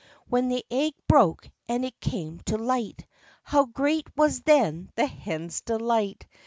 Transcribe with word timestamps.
When 0.29 0.47
the 0.47 0.65
egg 0.71 0.95
broke, 1.07 1.51
and 1.67 1.85
it 1.85 1.99
came 2.01 2.39
to 2.47 2.57
light, 2.57 3.05
How 3.43 3.65
great 3.65 4.07
was 4.17 4.41
then 4.41 4.89
the 4.95 5.05
hen's 5.05 5.61
delight! 5.61 6.25